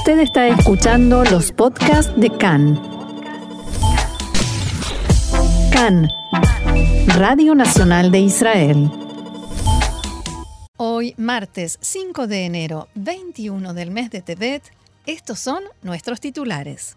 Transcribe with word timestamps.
Usted 0.00 0.20
está 0.20 0.48
escuchando 0.48 1.24
los 1.24 1.52
podcasts 1.52 2.10
de 2.16 2.30
CAN. 2.30 2.80
CAN, 5.70 6.08
Radio 7.18 7.54
Nacional 7.54 8.10
de 8.10 8.20
Israel. 8.20 8.90
Hoy, 10.78 11.12
martes 11.18 11.76
5 11.82 12.26
de 12.28 12.46
enero, 12.46 12.88
21 12.94 13.74
del 13.74 13.90
mes 13.90 14.10
de 14.10 14.22
Tebet, 14.22 14.62
estos 15.04 15.38
son 15.38 15.62
nuestros 15.82 16.18
titulares. 16.18 16.96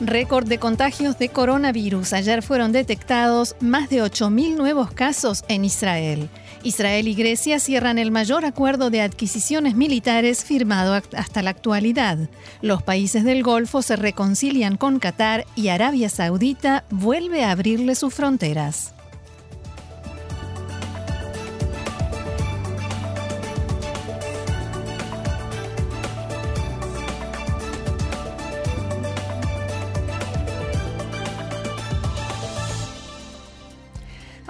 Récord 0.00 0.48
de 0.48 0.58
contagios 0.58 1.20
de 1.20 1.28
coronavirus. 1.28 2.14
Ayer 2.14 2.42
fueron 2.42 2.72
detectados 2.72 3.54
más 3.60 3.88
de 3.90 4.02
8.000 4.02 4.56
nuevos 4.56 4.90
casos 4.90 5.44
en 5.46 5.64
Israel. 5.64 6.28
Israel 6.66 7.06
y 7.06 7.14
Grecia 7.14 7.60
cierran 7.60 7.96
el 7.96 8.10
mayor 8.10 8.44
acuerdo 8.44 8.90
de 8.90 9.00
adquisiciones 9.00 9.76
militares 9.76 10.44
firmado 10.44 11.00
hasta 11.16 11.40
la 11.40 11.50
actualidad. 11.50 12.18
Los 12.60 12.82
países 12.82 13.22
del 13.22 13.44
Golfo 13.44 13.82
se 13.82 13.94
reconcilian 13.94 14.76
con 14.76 14.98
Qatar 14.98 15.46
y 15.54 15.68
Arabia 15.68 16.08
Saudita 16.08 16.84
vuelve 16.90 17.44
a 17.44 17.52
abrirle 17.52 17.94
sus 17.94 18.12
fronteras. 18.12 18.94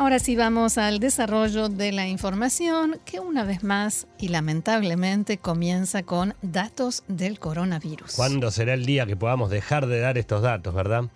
Ahora 0.07 0.21
sí 0.21 0.37
vamos 0.37 0.79
al 0.79 1.01
desarrollo 1.01 1.69
de 1.69 1.91
la 1.91 2.07
información 2.07 3.01
que 3.05 3.19
una 3.19 3.43
vez 3.43 3.65
más 3.65 4.07
y 4.21 4.29
lamentablemente 4.29 5.39
comienza 5.39 6.05
con 6.05 6.35
datos 6.43 7.03
del 7.09 7.41
coronavirus. 7.41 8.15
¿Cuándo 8.15 8.53
será 8.53 8.75
el 8.75 8.87
día 8.87 9.05
que 9.05 9.17
podamos 9.17 9.51
dejar 9.51 9.89
de 9.89 9.99
dar 9.99 10.17
estos 10.17 10.43
datos, 10.43 10.73
verdad? 10.75 11.07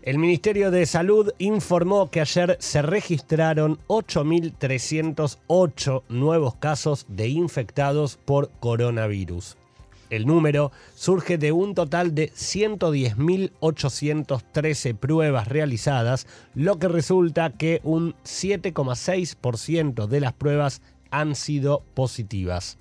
El 0.00 0.16
Ministerio 0.16 0.70
de 0.70 0.86
Salud 0.86 1.34
informó 1.36 2.10
que 2.10 2.22
ayer 2.22 2.56
se 2.60 2.80
registraron 2.80 3.78
8.308 3.88 6.04
nuevos 6.08 6.54
casos 6.54 7.04
de 7.10 7.28
infectados 7.28 8.18
por 8.24 8.50
coronavirus. 8.58 9.58
El 10.10 10.26
número 10.26 10.70
surge 10.94 11.38
de 11.38 11.52
un 11.52 11.74
total 11.74 12.14
de 12.14 12.30
110.813 12.32 14.94
pruebas 14.96 15.48
realizadas, 15.48 16.26
lo 16.54 16.78
que 16.80 16.88
resulta 16.88 17.50
que 17.50 17.80
un 17.84 18.14
7,6% 18.24 20.08
de 20.08 20.20
las 20.20 20.32
pruebas 20.32 20.82
han 21.10 21.36
sido 21.36 21.84
positivas. 21.94 22.78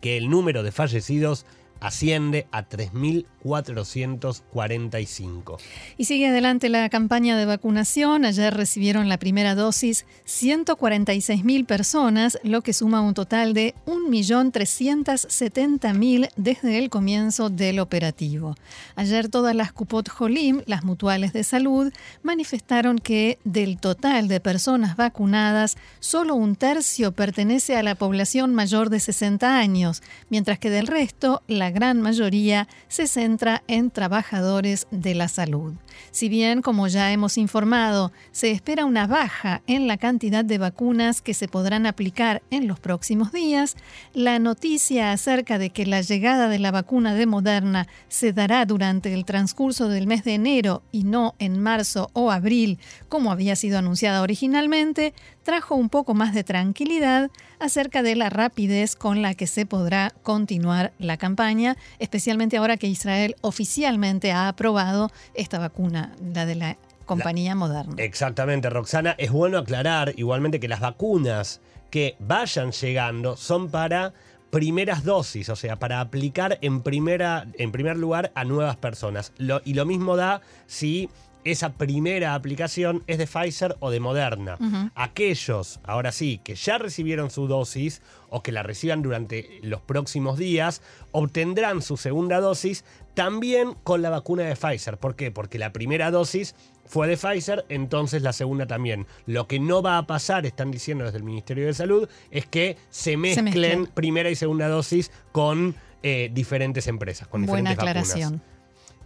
que 0.00 0.16
el 0.16 0.30
número 0.30 0.62
de 0.62 0.72
fallecidos 0.72 1.44
asciende 1.80 2.46
a 2.52 2.68
3.445. 2.68 5.58
Y 5.96 6.04
sigue 6.04 6.28
adelante 6.28 6.68
la 6.68 6.88
campaña 6.88 7.36
de 7.36 7.46
vacunación. 7.46 8.24
Ayer 8.24 8.54
recibieron 8.54 9.08
la 9.08 9.18
primera 9.18 9.54
dosis 9.54 10.06
146.000 10.26 11.66
personas, 11.66 12.38
lo 12.42 12.62
que 12.62 12.72
suma 12.72 13.00
un 13.00 13.14
total 13.14 13.54
de 13.54 13.76
1.370.000 13.86 16.30
desde 16.36 16.78
el 16.78 16.90
comienzo 16.90 17.50
del 17.50 17.80
operativo. 17.80 18.54
Ayer 18.96 19.28
todas 19.28 19.54
las 19.54 19.72
Cupot 19.72 20.08
Jolim, 20.08 20.62
las 20.66 20.82
mutuales 20.84 21.32
de 21.32 21.44
salud, 21.44 21.92
manifestaron 22.22 22.98
que 22.98 23.38
del 23.44 23.78
total 23.78 24.26
de 24.28 24.40
personas 24.40 24.96
vacunadas, 24.96 25.76
solo 26.00 26.34
un 26.34 26.56
tercio 26.56 27.12
pertenece 27.12 27.76
a 27.76 27.82
la 27.82 27.94
población 27.94 28.54
mayor 28.54 28.90
de 28.90 29.00
60 29.00 29.58
años, 29.58 30.02
mientras 30.28 30.58
que 30.58 30.68
del 30.70 30.86
resto, 30.86 31.42
la 31.46 31.67
gran 31.70 32.00
mayoría 32.00 32.68
se 32.88 33.06
centra 33.06 33.62
en 33.66 33.90
trabajadores 33.90 34.86
de 34.90 35.14
la 35.14 35.28
salud. 35.28 35.74
Si 36.10 36.28
bien, 36.28 36.62
como 36.62 36.88
ya 36.88 37.12
hemos 37.12 37.38
informado, 37.38 38.12
se 38.32 38.50
espera 38.50 38.84
una 38.84 39.06
baja 39.06 39.62
en 39.66 39.86
la 39.86 39.96
cantidad 39.96 40.44
de 40.44 40.58
vacunas 40.58 41.20
que 41.22 41.34
se 41.34 41.48
podrán 41.48 41.86
aplicar 41.86 42.42
en 42.50 42.68
los 42.68 42.80
próximos 42.80 43.32
días, 43.32 43.76
la 44.14 44.38
noticia 44.38 45.12
acerca 45.12 45.58
de 45.58 45.70
que 45.70 45.86
la 45.86 46.00
llegada 46.00 46.48
de 46.48 46.58
la 46.58 46.70
vacuna 46.70 47.14
de 47.14 47.26
Moderna 47.26 47.88
se 48.08 48.32
dará 48.32 48.64
durante 48.64 49.12
el 49.12 49.24
transcurso 49.24 49.88
del 49.88 50.06
mes 50.06 50.24
de 50.24 50.34
enero 50.34 50.82
y 50.92 51.04
no 51.04 51.34
en 51.38 51.60
marzo 51.60 52.10
o 52.12 52.30
abril, 52.30 52.78
como 53.08 53.32
había 53.32 53.56
sido 53.56 53.78
anunciada 53.78 54.22
originalmente, 54.22 55.14
trajo 55.48 55.76
un 55.76 55.88
poco 55.88 56.12
más 56.12 56.34
de 56.34 56.44
tranquilidad 56.44 57.30
acerca 57.58 58.02
de 58.02 58.14
la 58.16 58.28
rapidez 58.28 58.96
con 58.96 59.22
la 59.22 59.32
que 59.32 59.46
se 59.46 59.64
podrá 59.64 60.12
continuar 60.22 60.92
la 60.98 61.16
campaña, 61.16 61.78
especialmente 61.98 62.58
ahora 62.58 62.76
que 62.76 62.86
Israel 62.86 63.34
oficialmente 63.40 64.30
ha 64.30 64.48
aprobado 64.48 65.10
esta 65.32 65.58
vacuna, 65.58 66.14
la 66.34 66.44
de 66.44 66.54
la 66.54 66.76
compañía 67.06 67.54
Moderna. 67.54 67.94
Exactamente, 67.96 68.68
Roxana. 68.68 69.14
Es 69.16 69.32
bueno 69.32 69.56
aclarar 69.56 70.12
igualmente 70.18 70.60
que 70.60 70.68
las 70.68 70.80
vacunas 70.80 71.62
que 71.88 72.14
vayan 72.18 72.72
llegando 72.72 73.38
son 73.38 73.70
para 73.70 74.12
primeras 74.50 75.02
dosis, 75.02 75.48
o 75.48 75.56
sea, 75.56 75.76
para 75.76 76.02
aplicar 76.02 76.58
en, 76.60 76.82
primera, 76.82 77.46
en 77.54 77.72
primer 77.72 77.96
lugar 77.96 78.32
a 78.34 78.44
nuevas 78.44 78.76
personas. 78.76 79.32
y 79.64 79.72
lo 79.72 79.86
mismo 79.86 80.14
da 80.14 80.42
si 80.66 81.08
esa 81.50 81.72
primera 81.72 82.34
aplicación 82.34 83.02
es 83.06 83.18
de 83.18 83.26
Pfizer 83.26 83.76
o 83.80 83.90
de 83.90 84.00
Moderna. 84.00 84.58
Aquellos, 84.94 85.80
ahora 85.84 86.12
sí, 86.12 86.40
que 86.42 86.54
ya 86.54 86.78
recibieron 86.78 87.30
su 87.30 87.46
dosis 87.46 88.02
o 88.28 88.42
que 88.42 88.52
la 88.52 88.62
reciban 88.62 89.02
durante 89.02 89.58
los 89.62 89.80
próximos 89.80 90.38
días, 90.38 90.82
obtendrán 91.12 91.82
su 91.82 91.96
segunda 91.96 92.40
dosis 92.40 92.84
también 93.14 93.74
con 93.82 94.02
la 94.02 94.10
vacuna 94.10 94.44
de 94.44 94.56
Pfizer. 94.56 94.98
¿Por 94.98 95.16
qué? 95.16 95.30
Porque 95.30 95.58
la 95.58 95.72
primera 95.72 96.10
dosis 96.10 96.54
fue 96.84 97.08
de 97.08 97.16
Pfizer, 97.16 97.64
entonces 97.68 98.22
la 98.22 98.32
segunda 98.32 98.66
también. 98.66 99.06
Lo 99.26 99.46
que 99.46 99.58
no 99.58 99.82
va 99.82 99.98
a 99.98 100.06
pasar, 100.06 100.46
están 100.46 100.70
diciendo 100.70 101.04
desde 101.04 101.18
el 101.18 101.24
Ministerio 101.24 101.66
de 101.66 101.74
Salud, 101.74 102.08
es 102.30 102.46
que 102.46 102.76
se 102.90 103.16
mezclen, 103.16 103.86
primera 103.86 104.30
y 104.30 104.34
segunda 104.34 104.68
dosis 104.68 105.10
con 105.32 105.74
eh, 106.02 106.30
diferentes 106.32 106.86
empresas, 106.86 107.28
con 107.28 107.44
Buena 107.46 107.70
diferentes 107.70 108.06
aclaración. 108.06 108.42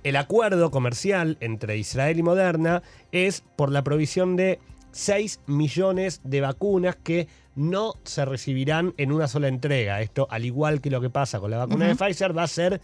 El 0.02 0.16
acuerdo 0.16 0.70
comercial 0.70 1.36
entre 1.40 1.76
Israel 1.76 2.18
y 2.18 2.22
Moderna 2.22 2.82
es 3.12 3.44
por 3.56 3.70
la 3.70 3.84
provisión 3.84 4.34
de 4.34 4.58
6 4.90 5.40
millones 5.46 6.20
de 6.24 6.40
vacunas 6.40 6.96
que 6.96 7.28
no 7.54 7.94
se 8.02 8.24
recibirán 8.24 8.94
en 8.96 9.12
una 9.12 9.28
sola 9.28 9.48
entrega. 9.48 10.00
Esto, 10.00 10.26
al 10.30 10.44
igual 10.44 10.80
que 10.80 10.90
lo 10.90 11.00
que 11.00 11.10
pasa 11.10 11.38
con 11.38 11.50
la 11.50 11.58
vacuna 11.58 11.86
de 11.86 11.94
Pfizer, 11.94 12.36
va 12.36 12.42
a 12.42 12.48
ser 12.48 12.80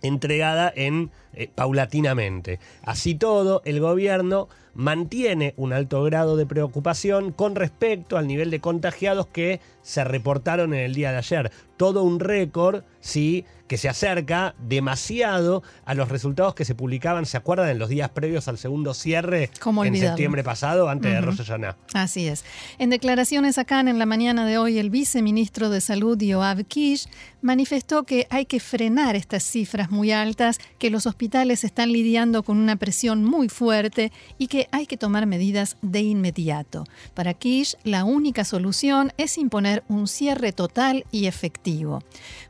entregada 0.00 0.72
en 0.74 1.10
eh, 1.32 1.50
paulatinamente. 1.54 2.60
Así 2.82 3.14
todo, 3.14 3.62
el 3.64 3.80
gobierno 3.80 4.48
mantiene 4.74 5.54
un 5.56 5.72
alto 5.72 6.04
grado 6.04 6.36
de 6.36 6.46
preocupación 6.46 7.32
con 7.32 7.56
respecto 7.56 8.16
al 8.16 8.28
nivel 8.28 8.50
de 8.50 8.60
contagiados 8.60 9.26
que 9.26 9.60
se 9.88 10.04
reportaron 10.04 10.74
en 10.74 10.80
el 10.80 10.94
día 10.94 11.12
de 11.12 11.16
ayer. 11.16 11.50
Todo 11.78 12.02
un 12.02 12.20
récord, 12.20 12.82
sí, 13.00 13.46
que 13.68 13.76
se 13.76 13.88
acerca 13.88 14.54
demasiado 14.58 15.62
a 15.84 15.94
los 15.94 16.08
resultados 16.08 16.54
que 16.54 16.64
se 16.64 16.74
publicaban, 16.74 17.26
¿se 17.26 17.36
acuerdan? 17.36 17.68
En 17.68 17.78
los 17.78 17.88
días 17.88 18.10
previos 18.10 18.48
al 18.48 18.58
segundo 18.58 18.94
cierre 18.94 19.50
en 19.84 19.96
septiembre 19.96 20.42
pasado, 20.42 20.88
antes 20.88 21.12
de 21.12 21.20
Rosh 21.20 21.42
Así 21.92 22.26
es. 22.26 22.44
En 22.78 22.90
declaraciones 22.90 23.58
acá 23.58 23.80
en 23.80 23.98
la 23.98 24.06
mañana 24.06 24.46
de 24.46 24.58
hoy, 24.58 24.78
el 24.78 24.90
viceministro 24.90 25.70
de 25.70 25.80
Salud, 25.80 26.18
Yoav 26.18 26.64
Kish, 26.64 27.08
manifestó 27.42 28.02
que 28.04 28.26
hay 28.30 28.46
que 28.46 28.58
frenar 28.58 29.14
estas 29.14 29.44
cifras 29.44 29.90
muy 29.90 30.10
altas, 30.10 30.58
que 30.78 30.90
los 30.90 31.06
hospitales 31.06 31.62
están 31.62 31.92
lidiando 31.92 32.42
con 32.42 32.58
una 32.58 32.76
presión 32.76 33.22
muy 33.22 33.48
fuerte 33.48 34.10
y 34.38 34.48
que 34.48 34.68
hay 34.72 34.86
que 34.86 34.96
tomar 34.96 35.26
medidas 35.26 35.76
de 35.82 36.00
inmediato. 36.00 36.84
Para 37.14 37.34
Kish, 37.34 37.76
la 37.84 38.04
única 38.04 38.44
solución 38.44 39.12
es 39.18 39.38
imponer 39.38 39.77
un 39.88 40.08
cierre 40.08 40.52
total 40.52 41.04
y 41.10 41.26
efectivo. 41.26 42.02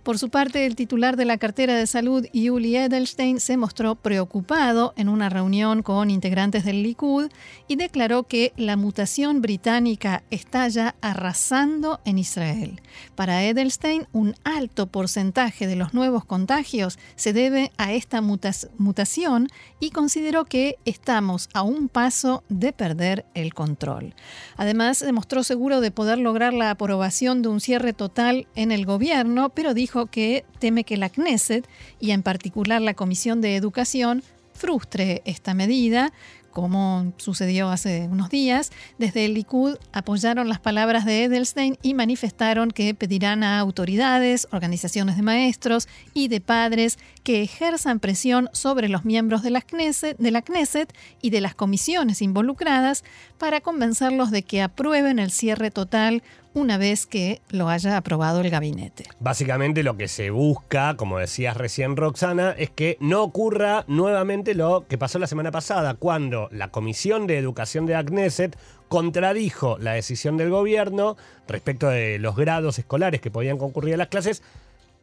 Por 0.02 0.18
su 0.18 0.30
parte, 0.30 0.64
el 0.64 0.76
titular 0.76 1.16
de 1.16 1.24
la 1.24 1.38
cartera 1.38 1.76
de 1.76 1.86
salud, 1.86 2.26
Yuli 2.32 2.76
Edelstein, 2.76 3.40
se 3.40 3.56
mostró 3.56 3.94
preocupado 3.94 4.94
en 4.96 5.08
una 5.08 5.28
reunión 5.28 5.82
con 5.82 6.10
integrantes 6.10 6.64
del 6.64 6.82
Likud 6.82 7.30
y 7.66 7.76
declaró 7.76 8.22
que 8.22 8.52
la 8.56 8.76
mutación 8.76 9.42
británica 9.42 10.22
está 10.30 10.68
ya 10.68 10.94
arrasando 11.00 12.00
en 12.04 12.18
Israel. 12.18 12.80
Para 13.14 13.44
Edelstein, 13.44 14.06
un 14.12 14.34
alto 14.44 14.86
porcentaje 14.86 15.66
de 15.66 15.76
los 15.76 15.94
nuevos 15.94 16.24
contagios 16.24 16.98
se 17.16 17.32
debe 17.32 17.72
a 17.76 17.92
esta 17.92 18.20
mutación 18.22 19.48
y 19.80 19.90
consideró 19.90 20.44
que 20.44 20.76
estamos 20.84 21.48
a 21.52 21.62
un 21.62 21.88
paso 21.88 22.44
de 22.48 22.72
perder 22.72 23.26
el 23.34 23.54
control. 23.54 24.14
Además, 24.56 25.00
demostró 25.00 25.42
seguro 25.42 25.80
de 25.80 25.90
poder 25.90 26.18
lograr 26.18 26.54
la 26.54 26.70
aprobación 26.70 27.07
de 27.08 27.48
un 27.48 27.60
cierre 27.60 27.94
total 27.94 28.46
en 28.54 28.70
el 28.70 28.84
gobierno, 28.84 29.48
pero 29.48 29.72
dijo 29.72 30.06
que 30.06 30.44
teme 30.58 30.84
que 30.84 30.98
la 30.98 31.08
Knesset 31.08 31.66
y 31.98 32.10
en 32.10 32.22
particular 32.22 32.82
la 32.82 32.92
Comisión 32.92 33.40
de 33.40 33.56
Educación 33.56 34.22
frustre 34.52 35.22
esta 35.24 35.54
medida, 35.54 36.12
como 36.50 37.12
sucedió 37.18 37.70
hace 37.70 38.08
unos 38.10 38.30
días, 38.30 38.72
desde 38.98 39.24
el 39.24 39.34
Likud 39.34 39.76
apoyaron 39.92 40.48
las 40.48 40.58
palabras 40.58 41.04
de 41.04 41.24
Edelstein 41.24 41.78
y 41.82 41.94
manifestaron 41.94 42.72
que 42.72 42.94
pedirán 42.94 43.44
a 43.44 43.60
autoridades, 43.60 44.48
organizaciones 44.50 45.16
de 45.16 45.22
maestros 45.22 45.86
y 46.14 46.28
de 46.28 46.40
padres 46.40 46.98
que 47.22 47.42
ejerzan 47.42 48.00
presión 48.00 48.48
sobre 48.52 48.88
los 48.88 49.04
miembros 49.04 49.42
de 49.42 49.50
la, 49.50 49.60
Knesset, 49.60 50.18
de 50.18 50.30
la 50.30 50.42
Knesset 50.42 50.92
y 51.22 51.30
de 51.30 51.40
las 51.40 51.54
comisiones 51.54 52.22
involucradas 52.22 53.04
para 53.38 53.60
convencerlos 53.60 54.30
de 54.30 54.42
que 54.42 54.60
aprueben 54.60 55.20
el 55.20 55.30
cierre 55.30 55.70
total 55.70 56.24
una 56.54 56.78
vez 56.78 57.06
que 57.06 57.40
lo 57.50 57.68
haya 57.68 57.96
aprobado 57.96 58.40
el 58.40 58.50
gabinete. 58.50 59.04
Básicamente 59.20 59.82
lo 59.82 59.96
que 59.96 60.08
se 60.08 60.30
busca, 60.30 60.96
como 60.96 61.18
decías 61.18 61.56
recién 61.56 61.96
Roxana, 61.96 62.54
es 62.56 62.70
que 62.70 62.96
no 63.00 63.22
ocurra 63.22 63.84
nuevamente 63.86 64.54
lo 64.54 64.86
que 64.88 64.98
pasó 64.98 65.18
la 65.18 65.26
semana 65.26 65.50
pasada, 65.50 65.94
cuando 65.94 66.48
la 66.50 66.70
Comisión 66.70 67.26
de 67.26 67.38
Educación 67.38 67.86
de 67.86 67.94
Agneset 67.94 68.58
contradijo 68.88 69.78
la 69.78 69.92
decisión 69.92 70.36
del 70.36 70.50
gobierno 70.50 71.16
respecto 71.46 71.88
de 71.88 72.18
los 72.18 72.36
grados 72.36 72.78
escolares 72.78 73.20
que 73.20 73.30
podían 73.30 73.58
concurrir 73.58 73.94
a 73.94 73.98
las 73.98 74.08
clases 74.08 74.42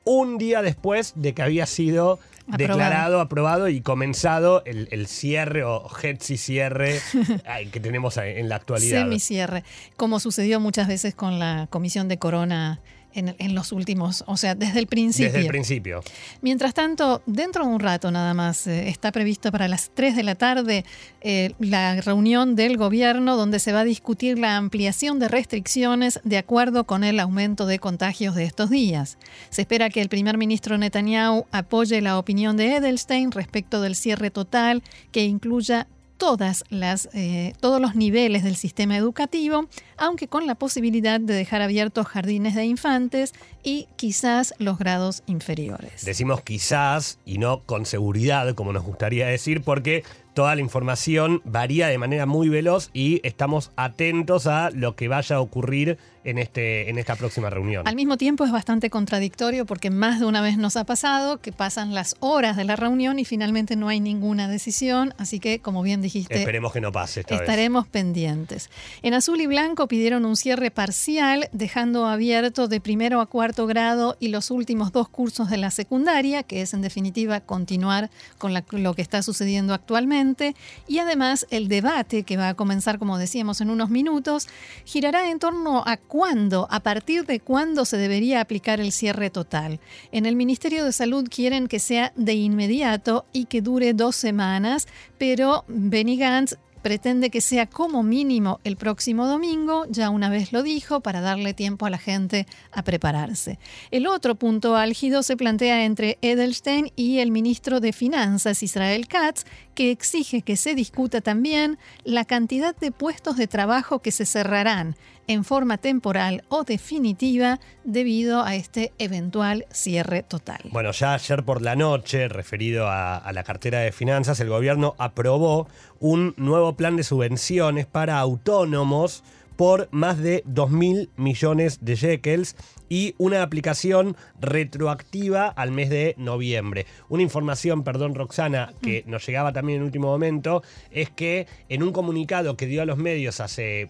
un 0.03 0.37
día 0.37 0.61
después 0.61 1.13
de 1.15 1.33
que 1.33 1.41
había 1.41 1.65
sido 1.65 2.19
declarado, 2.47 3.19
aprobado 3.19 3.69
y 3.69 3.81
comenzado 3.81 4.63
el, 4.65 5.07
cierre 5.07 5.63
o 5.63 5.87
Hetzi 5.89 6.37
cierre 6.37 6.99
que 7.71 7.79
tenemos 7.79 8.17
en 8.17 8.49
la 8.49 8.55
actualidad. 8.55 9.03
Semicierre, 9.03 9.63
como 9.97 10.19
sucedió 10.19 10.59
muchas 10.59 10.87
veces 10.87 11.15
con 11.15 11.39
la 11.39 11.67
Comisión 11.69 12.07
de 12.07 12.17
Corona 12.17 12.79
en, 13.15 13.55
los 13.55 13.71
últimos, 13.71 14.23
o 14.27 14.37
sea, 14.37 14.55
desde 14.55 14.79
el 14.79 14.87
principio. 14.87 15.31
Desde 15.31 15.45
el 15.45 15.47
principio. 15.47 16.03
Mientras 16.41 16.73
tanto, 16.73 17.21
dentro 17.25 17.65
de 17.65 17.71
un 17.71 17.79
rato 17.79 18.11
nada 18.11 18.33
más, 18.33 18.67
eh, 18.67 18.89
está 18.89 19.11
previsto 19.11 19.51
para 19.51 19.67
las 19.67 19.91
3 19.93 20.15
de 20.15 20.23
la 20.23 20.35
tarde 20.35 20.85
eh, 21.21 21.53
la 21.59 22.01
reunión 22.01 22.55
del 22.55 22.77
gobierno 22.77 23.37
donde 23.37 23.59
se 23.59 23.71
va 23.71 23.81
a 23.81 23.83
discutir 23.85 24.37
la 24.37 24.57
ampliación 24.57 25.19
de 25.19 25.27
restricciones 25.27 26.19
de 26.23 26.37
acuerdo 26.37 26.85
con 26.85 27.03
el 27.03 27.19
aumento 27.19 27.65
de 27.65 27.79
contagios 27.79 28.35
de 28.35 28.43
estos 28.43 28.69
días. 28.69 29.17
Se 29.49 29.61
espera 29.61 29.89
que 29.89 30.01
el 30.01 30.09
primer 30.09 30.37
ministro 30.37 30.77
Netanyahu 30.77 31.45
apoye 31.51 32.01
la 32.01 32.19
opinión 32.19 32.57
de 32.57 32.75
Edelstein 32.75 33.31
respecto 33.31 33.81
del 33.81 33.95
cierre 33.95 34.29
total 34.29 34.83
que 35.11 35.23
incluya 35.23 35.87
todas 36.17 36.63
las, 36.69 37.09
eh, 37.13 37.53
todos 37.59 37.81
los 37.81 37.95
niveles 37.95 38.43
del 38.43 38.55
sistema 38.55 38.97
educativo, 38.97 39.67
aunque 39.97 40.27
con 40.27 40.47
la 40.47 40.55
posibilidad 40.55 41.19
de 41.19 41.33
dejar 41.33 41.61
abiertos 41.61 42.07
jardines 42.07 42.55
de 42.55 42.65
infantes 42.65 43.33
y 43.63 43.87
quizás 43.95 44.53
los 44.57 44.77
grados 44.77 45.23
inferiores. 45.25 46.05
Decimos 46.05 46.41
quizás 46.41 47.19
y 47.25 47.37
no 47.37 47.61
con 47.61 47.85
seguridad, 47.85 48.53
como 48.55 48.73
nos 48.73 48.83
gustaría 48.83 49.27
decir, 49.27 49.61
porque 49.61 50.03
toda 50.33 50.55
la 50.55 50.61
información 50.61 51.41
varía 51.45 51.87
de 51.87 51.97
manera 51.97 52.25
muy 52.25 52.49
veloz 52.49 52.89
y 52.93 53.21
estamos 53.23 53.71
atentos 53.75 54.47
a 54.47 54.69
lo 54.69 54.95
que 54.95 55.07
vaya 55.07 55.37
a 55.37 55.41
ocurrir 55.41 55.97
en, 56.25 56.37
este, 56.39 56.89
en 56.89 56.97
esta 56.97 57.15
próxima 57.15 57.49
reunión. 57.49 57.87
Al 57.87 57.95
mismo 57.95 58.17
tiempo 58.17 58.43
es 58.43 58.51
bastante 58.51 58.89
contradictorio 58.89 59.65
porque 59.65 59.89
más 59.89 60.19
de 60.19 60.25
una 60.25 60.41
vez 60.41 60.57
nos 60.57 60.75
ha 60.75 60.83
pasado 60.83 61.39
que 61.39 61.51
pasan 61.51 61.93
las 61.93 62.17
horas 62.19 62.57
de 62.57 62.65
la 62.65 62.75
reunión 62.75 63.19
y 63.19 63.25
finalmente 63.25 63.75
no 63.75 63.87
hay 63.87 63.99
ninguna 63.99 64.47
decisión, 64.47 65.13
así 65.17 65.39
que 65.39 65.59
como 65.59 65.83
bien 65.83 66.01
dijiste, 66.01 66.35
esperemos 66.35 66.73
que 66.73 66.81
no 66.81 66.91
pase 66.91 67.21
esta 67.21 67.35
estaremos 67.35 67.87
pendientes. 67.87 68.69
En 69.03 69.13
azul 69.13 69.39
y 69.39 69.47
blanco 69.47 69.87
pidieron 69.87 70.25
un 70.25 70.35
cierre 70.35 70.71
parcial, 70.71 71.47
dejando 71.51 72.07
abierto 72.07 72.67
de 72.67 72.81
primero 72.81 73.21
a 73.21 73.27
cuarto 73.27 73.67
grado 73.67 74.17
y 74.19 74.29
los 74.29 74.51
últimos 74.51 74.91
dos 74.91 75.07
cursos 75.07 75.49
de 75.49 75.57
la 75.57 75.69
secundaria, 75.69 76.43
que 76.43 76.61
es 76.61 76.73
en 76.73 76.81
definitiva 76.81 77.39
continuar 77.39 78.09
con 78.37 78.53
lo 78.71 78.93
que 78.95 79.01
está 79.01 79.21
sucediendo 79.21 79.73
actualmente 79.73 80.55
y 80.87 80.99
además 80.99 81.45
el 81.51 81.67
debate 81.67 82.23
que 82.23 82.37
va 82.37 82.49
a 82.49 82.53
comenzar, 82.55 82.97
como 82.97 83.17
decíamos, 83.17 83.61
en 83.61 83.69
unos 83.69 83.89
minutos, 83.89 84.47
girará 84.85 85.29
en 85.29 85.39
torno 85.39 85.83
a 85.85 85.97
cuándo, 86.15 86.65
a 86.71 86.79
partir 86.79 87.25
de 87.25 87.41
cuándo 87.41 87.83
se 87.83 87.97
debería 87.97 88.39
aplicar 88.39 88.79
el 88.79 88.93
cierre 88.93 89.29
total. 89.29 89.81
En 90.13 90.25
el 90.25 90.37
Ministerio 90.37 90.85
de 90.85 90.93
Salud 90.93 91.27
quieren 91.29 91.67
que 91.67 91.79
sea 91.79 92.13
de 92.15 92.35
inmediato 92.35 93.25
y 93.33 93.47
que 93.47 93.61
dure 93.61 93.93
dos 93.93 94.15
semanas, 94.15 94.87
pero 95.17 95.65
Benny 95.67 96.15
Gantz 96.15 96.55
pretende 96.81 97.31
que 97.31 97.41
sea 97.41 97.65
como 97.65 98.01
mínimo 98.01 98.61
el 98.63 98.77
próximo 98.77 99.27
domingo, 99.27 99.87
ya 99.89 100.09
una 100.09 100.29
vez 100.29 100.53
lo 100.53 100.63
dijo, 100.63 101.01
para 101.01 101.19
darle 101.19 101.53
tiempo 101.53 101.85
a 101.85 101.89
la 101.89 101.97
gente 101.97 102.45
a 102.71 102.83
prepararse. 102.83 103.59
El 103.91 104.07
otro 104.07 104.35
punto 104.35 104.77
álgido 104.77 105.21
se 105.21 105.35
plantea 105.35 105.83
entre 105.83 106.17
Edelstein 106.21 106.91
y 106.95 107.17
el 107.17 107.31
ministro 107.31 107.81
de 107.81 107.91
Finanzas, 107.91 108.63
Israel 108.63 109.07
Katz, 109.07 109.43
que 109.73 109.91
exige 109.91 110.43
que 110.43 110.55
se 110.55 110.75
discuta 110.75 111.19
también 111.19 111.77
la 112.05 112.23
cantidad 112.23 112.73
de 112.75 112.91
puestos 112.91 113.35
de 113.35 113.47
trabajo 113.47 113.99
que 113.99 114.11
se 114.11 114.25
cerrarán 114.25 114.95
en 115.27 115.43
forma 115.43 115.77
temporal 115.77 116.43
o 116.49 116.63
definitiva 116.63 117.59
debido 117.83 118.43
a 118.43 118.55
este 118.55 118.91
eventual 118.97 119.65
cierre 119.71 120.23
total. 120.23 120.61
Bueno, 120.71 120.91
ya 120.91 121.13
ayer 121.13 121.43
por 121.43 121.61
la 121.61 121.75
noche, 121.75 122.27
referido 122.27 122.87
a, 122.89 123.31
la 123.31 123.43
cartera 123.43 123.79
de 123.79 123.91
finanzas, 123.91 124.39
el 124.39 124.49
gobierno 124.49 124.95
aprobó 124.97 125.67
un 125.99 126.33
nuevo 126.37 126.75
plan 126.75 126.95
de 126.95 127.03
subvenciones 127.03 127.85
para 127.85 128.19
autónomos 128.19 129.23
por 129.55 129.87
más 129.91 130.19
de 130.19 130.43
2 130.45 130.69
mil 130.69 131.09
millones 131.15 131.79
de 131.81 131.95
shekels 131.95 132.55
y 132.89 133.15
una 133.17 133.41
aplicación 133.41 134.15
retroactiva 134.39 135.47
al 135.47 135.71
mes 135.71 135.89
de 135.89 136.13
noviembre. 136.17 136.85
Una 137.09 137.23
información, 137.23 137.83
perdón 137.83 138.15
Roxana, 138.15 138.73
que 138.81 139.03
mm. 139.05 139.09
nos 139.09 139.25
llegaba 139.25 139.53
también 139.53 139.79
en 139.79 139.85
último 139.85 140.07
momento, 140.07 140.61
es 140.91 141.09
que 141.09 141.47
en 141.69 141.83
un 141.83 141.91
comunicado 141.93 142.57
que 142.57 142.67
dio 142.67 142.81
a 142.81 142.85
los 142.85 142.97
medios 142.97 143.39
hace 143.39 143.89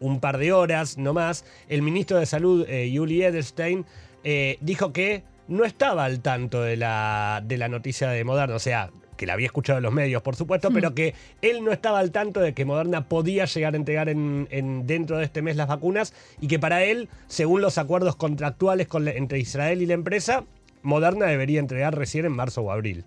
un 0.00 0.20
par 0.20 0.38
de 0.38 0.52
horas 0.52 0.98
no 0.98 1.14
más, 1.14 1.44
el 1.68 1.82
ministro 1.82 2.18
de 2.18 2.26
Salud, 2.26 2.66
eh, 2.68 2.92
Edelstein, 2.94 3.84
eh, 4.24 4.58
dijo 4.60 4.92
que 4.92 5.22
no 5.48 5.64
estaba 5.64 6.04
al 6.04 6.20
tanto 6.20 6.62
de 6.62 6.76
la, 6.76 7.42
de 7.44 7.58
la 7.58 7.68
noticia 7.68 8.08
de 8.10 8.24
Moderna, 8.24 8.56
o 8.56 8.60
sea, 8.60 8.90
que 9.16 9.26
la 9.26 9.32
había 9.32 9.46
escuchado 9.46 9.78
en 9.78 9.84
los 9.84 9.92
medios, 9.92 10.22
por 10.22 10.36
supuesto, 10.36 10.70
pero 10.70 10.94
que 10.94 11.14
él 11.42 11.64
no 11.64 11.72
estaba 11.72 11.98
al 11.98 12.10
tanto 12.10 12.40
de 12.40 12.52
que 12.52 12.64
Moderna 12.64 13.08
podía 13.08 13.46
llegar 13.46 13.74
a 13.74 13.76
entregar 13.76 14.08
en, 14.08 14.86
dentro 14.86 15.18
de 15.18 15.24
este 15.24 15.42
mes 15.42 15.56
las 15.56 15.68
vacunas 15.68 16.12
y 16.40 16.48
que 16.48 16.58
para 16.58 16.84
él, 16.84 17.08
según 17.26 17.62
los 17.62 17.78
acuerdos 17.78 18.16
contractuales 18.16 18.88
entre 18.92 19.38
Israel 19.38 19.82
y 19.82 19.86
la 19.86 19.94
empresa, 19.94 20.44
Moderna 20.82 21.26
debería 21.26 21.60
entregar 21.60 21.96
recién 21.96 22.26
en 22.26 22.32
marzo 22.32 22.62
o 22.62 22.70
abril. 22.70 23.04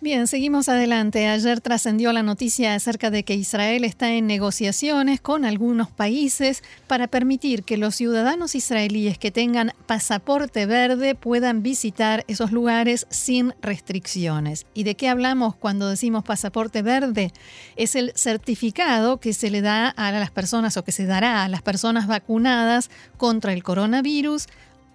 Bien, 0.00 0.28
seguimos 0.28 0.68
adelante. 0.68 1.26
Ayer 1.26 1.60
trascendió 1.60 2.12
la 2.12 2.22
noticia 2.22 2.76
acerca 2.76 3.10
de 3.10 3.24
que 3.24 3.34
Israel 3.34 3.82
está 3.82 4.12
en 4.12 4.28
negociaciones 4.28 5.20
con 5.20 5.44
algunos 5.44 5.90
países 5.90 6.62
para 6.86 7.08
permitir 7.08 7.64
que 7.64 7.76
los 7.76 7.96
ciudadanos 7.96 8.54
israelíes 8.54 9.18
que 9.18 9.32
tengan 9.32 9.72
pasaporte 9.86 10.66
verde 10.66 11.16
puedan 11.16 11.64
visitar 11.64 12.24
esos 12.28 12.52
lugares 12.52 13.08
sin 13.10 13.54
restricciones. 13.60 14.66
¿Y 14.72 14.84
de 14.84 14.94
qué 14.94 15.08
hablamos 15.08 15.56
cuando 15.56 15.88
decimos 15.88 16.22
pasaporte 16.22 16.82
verde? 16.82 17.32
Es 17.74 17.96
el 17.96 18.12
certificado 18.14 19.18
que 19.18 19.32
se 19.32 19.50
le 19.50 19.62
da 19.62 19.88
a 19.88 20.12
las 20.12 20.30
personas 20.30 20.76
o 20.76 20.84
que 20.84 20.92
se 20.92 21.06
dará 21.06 21.42
a 21.42 21.48
las 21.48 21.62
personas 21.62 22.06
vacunadas 22.06 22.88
contra 23.16 23.52
el 23.52 23.64
coronavirus 23.64 24.46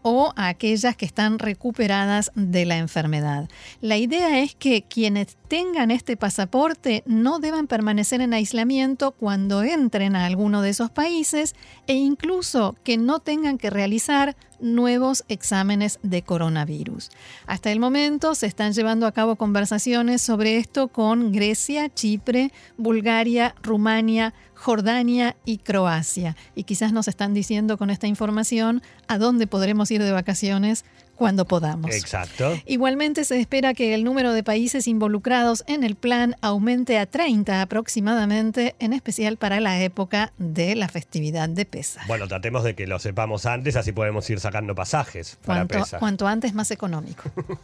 o 0.04 0.34
a 0.36 0.50
aquellas 0.50 0.96
que 0.96 1.06
están 1.06 1.40
recuperadas 1.40 2.32
de 2.36 2.66
la 2.66 2.78
enfermedad. 2.78 3.50
La 3.82 3.98
idea 3.98 4.40
es 4.40 4.54
que 4.54 4.84
quienes 4.84 5.38
tengan 5.48 5.90
este 5.90 6.16
pasaporte 6.16 7.04
no 7.08 7.40
deban 7.40 7.68
permanecer 7.68 8.22
en 8.22 8.34
aislamiento 8.34 9.12
cuando 9.12 9.64
entren 9.64 10.16
a 10.16 10.26
alguno 10.26 10.62
de 10.62 10.70
esos 10.70 10.92
países 10.92 11.56
e 11.88 11.96
incluso 11.96 12.76
que 12.84 12.98
no 12.98 13.20
tengan 13.20 13.58
que 13.58 13.70
realizar 13.70 14.36
nuevos 14.60 15.24
exámenes 15.28 16.00
de 16.04 16.22
coronavirus. 16.22 17.10
Hasta 17.48 17.72
el 17.72 17.80
momento 17.80 18.36
se 18.36 18.48
están 18.48 18.74
llevando 18.74 19.08
a 19.08 19.12
cabo 19.12 19.36
conversaciones 19.36 20.22
sobre 20.22 20.58
esto 20.58 20.88
con 20.88 21.32
Grecia, 21.32 21.94
Chipre, 21.94 22.52
Bulgaria, 22.78 23.56
Rumania, 23.62 24.34
Jordania 24.56 25.36
y 25.46 25.58
Croacia. 25.58 26.36
Y 26.56 26.64
quizás 26.64 26.94
nos 26.94 27.08
están 27.08 27.34
diciendo 27.34 27.78
con 27.78 27.90
esta 27.90 28.08
información 28.08 28.82
a 29.08 29.18
dónde 29.18 29.46
podremos 29.48 29.92
ir 29.92 30.02
de 30.02 30.12
vacaciones 30.12 30.86
cuando 31.16 31.46
podamos. 31.46 31.94
Exacto. 31.94 32.58
Igualmente 32.66 33.24
se 33.24 33.40
espera 33.40 33.74
que 33.74 33.94
el 33.94 34.04
número 34.04 34.34
de 34.34 34.44
países 34.44 34.88
involucrados 34.88 35.64
en 35.68 35.84
el 35.84 35.96
plan 35.96 36.36
aumente 36.42 36.98
a 36.98 37.06
30 37.06 37.62
aproximadamente, 37.62 38.76
en 38.80 38.94
especial 38.94 39.38
para 39.38 39.60
la 39.60 39.82
época 39.82 40.34
de 40.38 40.76
la 40.76 40.88
festividad 40.88 41.50
de 41.50 41.66
Pesa. 41.66 42.02
Bueno, 42.08 42.28
tratemos 42.28 42.64
de 42.64 42.76
que 42.76 42.88
lo 42.88 43.00
sepamos 43.00 43.46
antes, 43.46 43.76
así 43.76 43.92
podemos 43.92 44.30
ir 44.30 44.40
sacando 44.40 44.76
pasajes 44.76 45.38
para 45.46 45.62
Cuanto, 45.62 45.80
Pesa. 45.80 46.00
cuanto 46.00 46.28
antes 46.28 46.54
más 46.54 46.72
económico. 46.72 47.24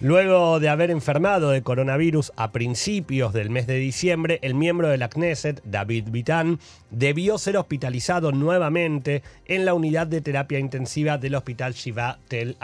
Luego 0.00 0.60
de 0.60 0.68
haber 0.68 0.90
enfermado 0.90 1.50
de 1.50 1.62
coronavirus 1.62 2.32
a 2.36 2.52
principios 2.52 3.32
del 3.32 3.50
mes 3.50 3.66
de 3.66 3.76
diciembre, 3.76 4.38
el 4.42 4.54
miembro 4.54 4.88
de 4.88 4.98
la 4.98 5.08
Knesset, 5.08 5.62
David 5.64 6.08
Bitan, 6.10 6.58
debió 6.90 7.38
ser 7.38 7.56
hospitalizado 7.56 8.32
nuevamente 8.32 9.22
en 9.46 9.64
la 9.64 9.74
unidad 9.74 10.06
de 10.06 10.20
terapia 10.20 10.58
intensiva 10.58 11.18
del 11.18 11.34
Hospital 11.34 11.74
Shiva 11.74 12.18
Tel 12.28 12.56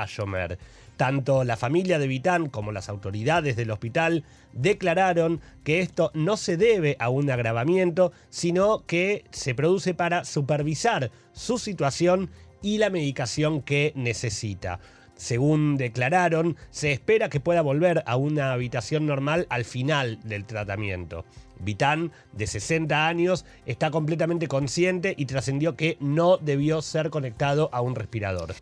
Tanto 0.97 1.45
la 1.45 1.57
familia 1.57 1.99
de 1.99 2.07
Vitán 2.07 2.51
como 2.51 2.73
las 2.73 2.89
autoridades 2.89 3.57
del 3.57 3.71
hospital 3.71 4.25
declararon 4.53 5.41
que 5.65 5.81
esto 5.81 6.11
no 6.13 6.37
se 6.37 6.57
debe 6.57 6.97
a 6.99 7.09
un 7.09 7.31
agravamiento, 7.31 8.13
sino 8.29 8.85
que 8.87 9.25
se 9.31 9.55
produce 9.55 9.95
para 9.95 10.25
supervisar 10.25 11.11
su 11.33 11.59
situación 11.59 12.31
y 12.63 12.79
la 12.79 12.91
medicación 12.91 13.63
que 13.63 13.93
necesita. 13.97 14.81
Según 15.17 15.77
declararon, 15.77 16.57
se 16.71 16.93
espera 16.93 17.29
que 17.29 17.41
pueda 17.41 17.61
volver 17.63 18.03
a 18.07 18.17
una 18.17 18.53
habitación 18.53 19.07
normal 19.07 19.47
al 19.51 19.65
final 19.65 20.19
del 20.25 20.47
tratamiento. 20.47 21.25
Vitán, 21.59 22.13
de 22.33 22.47
60 22.47 23.07
años, 23.07 23.45
está 23.67 23.91
completamente 23.91 24.49
consciente 24.49 25.15
y 25.17 25.27
trascendió 25.27 25.77
que 25.77 25.99
no 26.01 26.39
debió 26.39 26.81
ser 26.81 27.11
conectado 27.11 27.69
a 27.73 27.83
un 27.83 27.97
respirador. 27.97 28.55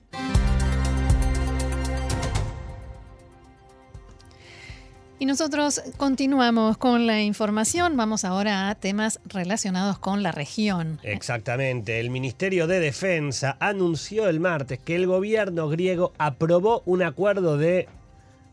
Y 5.21 5.27
nosotros 5.27 5.83
continuamos 5.97 6.79
con 6.79 7.09
la 7.09 7.21
información. 7.23 7.97
Vamos 7.97 8.25
ahora 8.25 8.71
a 8.71 8.75
temas 8.77 9.19
relacionados 9.27 9.99
con 9.99 10.23
la 10.23 10.31
región. 10.31 11.01
Exactamente. 11.03 11.99
El 11.99 12.11
Ministerio 12.11 12.69
de 12.69 12.79
Defensa 12.79 13.57
anunció 13.59 14.29
el 14.29 14.39
martes 14.39 14.79
que 14.79 14.95
el 14.95 15.09
gobierno 15.09 15.69
griego 15.69 16.13
aprobó 16.19 16.83
un 16.87 17.03
acuerdo 17.03 17.59
de 17.59 17.89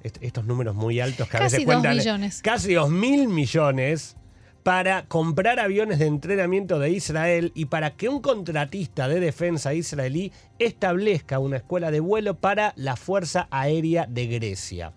est- 0.03 0.17
estos 0.21 0.45
números 0.45 0.73
muy 0.73 0.99
altos 0.99 1.29
que 1.29 1.37
a 1.37 1.41
Casi 1.41 1.57
veces 1.57 1.65
dos 1.67 1.75
cuentan. 1.75 1.97
millones. 1.97 2.41
Casi 2.41 2.73
dos 2.73 2.89
mil 2.89 3.27
millones 3.27 4.15
para 4.63 5.05
comprar 5.05 5.59
aviones 5.59 5.99
de 5.99 6.07
entrenamiento 6.07 6.79
de 6.79 6.89
Israel 6.89 7.51
y 7.53 7.65
para 7.65 7.91
que 7.91 8.09
un 8.09 8.21
contratista 8.21 9.07
de 9.07 9.19
defensa 9.19 9.75
israelí 9.75 10.31
establezca 10.57 11.37
una 11.37 11.57
escuela 11.57 11.91
de 11.91 11.99
vuelo 11.99 12.33
para 12.39 12.73
la 12.75 12.95
Fuerza 12.95 13.47
Aérea 13.51 14.07
de 14.09 14.25
Grecia. 14.25 14.93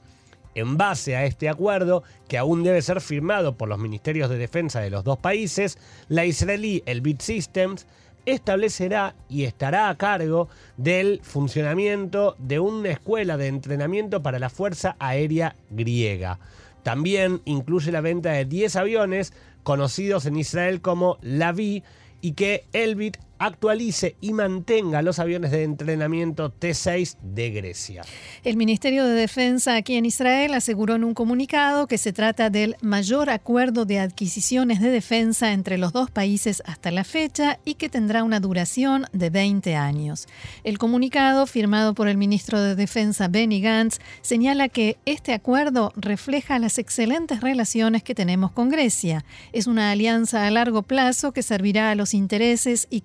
En 0.59 0.77
base 0.77 1.15
a 1.15 1.25
este 1.25 1.49
acuerdo, 1.49 2.03
que 2.27 2.37
aún 2.37 2.65
debe 2.65 2.83
ser 2.83 3.01
firmado 3.01 3.57
por 3.57 3.69
los 3.69 3.79
ministerios 3.79 4.29
de 4.29 4.39
defensa 4.39 4.81
de 4.81 4.91
los 4.91 5.05
dos 5.05 5.17
países, 5.17 5.79
la 6.09 6.25
israelí 6.25 6.83
Elbit 6.85 7.21
Systems 7.21 7.87
establecerá 8.27 9.15
y 9.29 9.45
estará 9.45 9.89
a 9.89 9.97
cargo 9.97 10.49
del 10.77 11.21
funcionamiento 11.23 12.35
de 12.41 12.59
una 12.59 12.91
escuela 12.91 13.37
de 13.37 13.47
entrenamiento 13.47 14.21
para 14.21 14.41
la 14.41 14.51
Fuerza 14.51 14.97
Aérea 14.99 15.55
griega. 15.71 16.41
También 16.83 17.41
incluye 17.45 17.93
la 17.93 18.01
venta 18.01 18.33
de 18.33 18.45
10 18.45 18.75
aviones 18.75 19.33
conocidos 19.63 20.27
en 20.27 20.37
Israel 20.37 20.81
como 20.81 21.19
Lavi 21.23 21.85
y 22.21 22.33
que 22.33 22.65
Elbit 22.73 23.17
actualice 23.39 24.17
y 24.21 24.33
mantenga 24.33 25.03
los 25.03 25.19
aviones 25.19 25.51
de 25.51 25.65
entrenamiento 25.65 26.51
T-6 26.51 27.17
de 27.23 27.51
Grecia. 27.51 28.03
El 28.45 28.57
Ministerio 28.57 29.05
de 29.05 29.13
Defensa 29.13 29.77
aquí 29.77 29.97
en 29.97 30.07
Israel 30.07 30.55
aseguró 30.55 30.95
en 30.95 31.05
un 31.05 31.15
comunicado 31.15 31.87
que 31.87 31.99
se 31.99 32.13
trata 32.13 32.51
del 32.51 32.77
mayor 32.81 33.31
acuerdo 33.31 33.85
de 33.85 34.01
adquisiciones 34.01 34.81
de 34.81 34.91
defensa 34.91 35.53
entre 35.53 35.79
los 35.79 35.93
dos 35.93 36.11
países 36.11 36.63
hasta 36.67 36.91
la 36.91 37.05
fecha 37.05 37.59
y 37.65 37.75
que 37.75 37.89
tendrá 37.89 38.25
una 38.25 38.41
duración 38.41 39.07
de 39.13 39.31
20 39.31 39.77
años. 39.77 40.27
El 40.65 40.79
comunicado, 40.79 41.47
firmado 41.47 41.95
por 41.95 42.09
el 42.09 42.17
ministro 42.17 42.61
de 42.61 42.75
Defensa 42.75 43.29
Benny 43.29 43.61
Gantz, 43.61 43.99
señala 44.21 44.69
que 44.69 44.97
este 45.05 45.33
acuerdo 45.33 45.93
refleja 45.97 46.59
las 46.59 46.79
excelentes 46.79 47.41
relaciones 47.41 48.03
que 48.03 48.15
tenemos 48.15 48.53
con 48.53 48.69
Grecia. 48.69 49.25
Es 49.53 49.67
una 49.67 49.91
alianza 49.91 50.47
a 50.47 50.51
largo 50.51 50.83
plazo 50.83 51.33
que 51.33 51.43
servirá 51.43 51.91
a 51.91 51.95
los 51.95 52.15
intereses 52.15 52.87
y 52.91 53.03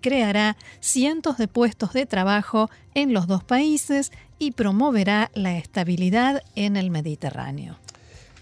cientos 0.79 1.37
de 1.37 1.47
puestos 1.47 1.93
de 1.93 2.05
trabajo 2.05 2.69
en 2.93 3.13
los 3.13 3.27
dos 3.27 3.43
países 3.43 4.11
y 4.39 4.51
promoverá 4.51 5.31
la 5.33 5.57
estabilidad 5.57 6.43
en 6.55 6.77
el 6.77 6.89
Mediterráneo. 6.89 7.77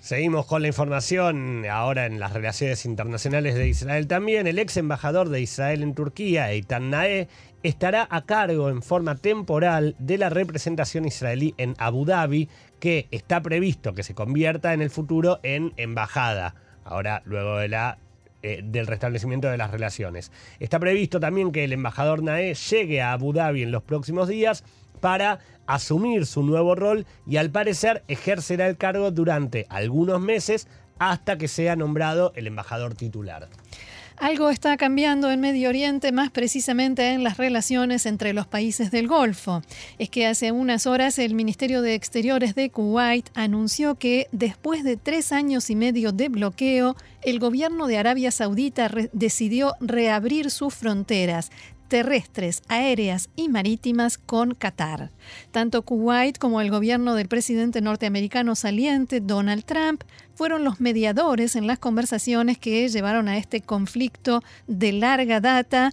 Seguimos 0.01 0.47
con 0.47 0.63
la 0.63 0.67
información 0.67 1.63
ahora 1.69 2.07
en 2.07 2.19
las 2.19 2.33
relaciones 2.33 2.85
internacionales 2.85 3.53
de 3.53 3.67
Israel 3.67 4.07
también. 4.07 4.47
El 4.47 4.57
ex 4.57 4.77
embajador 4.77 5.29
de 5.29 5.41
Israel 5.41 5.83
en 5.83 5.93
Turquía, 5.93 6.51
Eitan 6.51 6.89
Nae, 6.89 7.27
estará 7.61 8.07
a 8.09 8.25
cargo 8.25 8.69
en 8.69 8.81
forma 8.81 9.13
temporal 9.15 9.95
de 9.99 10.17
la 10.17 10.31
representación 10.31 11.05
israelí 11.05 11.53
en 11.57 11.75
Abu 11.77 12.05
Dhabi, 12.05 12.49
que 12.79 13.07
está 13.11 13.41
previsto 13.41 13.93
que 13.93 14.01
se 14.01 14.15
convierta 14.15 14.73
en 14.73 14.81
el 14.81 14.89
futuro 14.89 15.39
en 15.43 15.71
embajada. 15.77 16.55
Ahora, 16.83 17.21
luego 17.25 17.57
de 17.57 17.67
la 17.67 17.99
eh, 18.43 18.61
del 18.63 18.87
restablecimiento 18.87 19.49
de 19.49 19.57
las 19.57 19.71
relaciones. 19.71 20.31
Está 20.59 20.79
previsto 20.79 21.19
también 21.19 21.51
que 21.51 21.63
el 21.63 21.73
embajador 21.73 22.23
Nae 22.23 22.53
llegue 22.53 23.01
a 23.01 23.13
Abu 23.13 23.33
Dhabi 23.33 23.63
en 23.63 23.71
los 23.71 23.83
próximos 23.83 24.27
días 24.27 24.63
para 24.99 25.39
asumir 25.67 26.25
su 26.25 26.43
nuevo 26.43 26.75
rol 26.75 27.05
y 27.25 27.37
al 27.37 27.49
parecer 27.49 28.03
ejercerá 28.07 28.67
el 28.67 28.77
cargo 28.77 29.11
durante 29.11 29.65
algunos 29.69 30.19
meses 30.21 30.67
hasta 30.99 31.37
que 31.37 31.47
sea 31.47 31.75
nombrado 31.75 32.31
el 32.35 32.47
embajador 32.47 32.95
titular. 32.95 33.47
Algo 34.21 34.51
está 34.51 34.77
cambiando 34.77 35.31
en 35.31 35.39
Medio 35.39 35.69
Oriente, 35.69 36.11
más 36.11 36.29
precisamente 36.29 37.09
en 37.09 37.23
las 37.23 37.37
relaciones 37.37 38.05
entre 38.05 38.33
los 38.33 38.45
países 38.45 38.91
del 38.91 39.07
Golfo. 39.07 39.63
Es 39.97 40.11
que 40.11 40.27
hace 40.27 40.51
unas 40.51 40.85
horas 40.85 41.17
el 41.17 41.33
Ministerio 41.33 41.81
de 41.81 41.95
Exteriores 41.95 42.53
de 42.53 42.69
Kuwait 42.69 43.31
anunció 43.33 43.95
que 43.95 44.27
después 44.31 44.83
de 44.83 44.95
tres 44.95 45.31
años 45.31 45.71
y 45.71 45.75
medio 45.75 46.11
de 46.11 46.29
bloqueo, 46.29 46.95
el 47.23 47.39
gobierno 47.39 47.87
de 47.87 47.97
Arabia 47.97 48.29
Saudita 48.29 48.91
decidió 49.11 49.73
reabrir 49.79 50.51
sus 50.51 50.75
fronteras 50.75 51.49
terrestres, 51.91 52.63
aéreas 52.69 53.29
y 53.35 53.49
marítimas 53.49 54.17
con 54.17 54.55
Qatar. 54.55 55.11
Tanto 55.51 55.81
Kuwait 55.81 56.37
como 56.37 56.61
el 56.61 56.71
gobierno 56.71 57.15
del 57.15 57.27
presidente 57.27 57.81
norteamericano 57.81 58.55
saliente, 58.55 59.19
Donald 59.19 59.65
Trump, 59.65 60.03
fueron 60.33 60.63
los 60.63 60.79
mediadores 60.79 61.57
en 61.57 61.67
las 61.67 61.79
conversaciones 61.79 62.57
que 62.57 62.87
llevaron 62.87 63.27
a 63.27 63.37
este 63.37 63.59
conflicto 63.59 64.41
de 64.67 64.93
larga 64.93 65.41
data 65.41 65.91